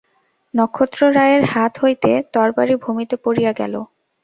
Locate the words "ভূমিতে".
2.83-3.15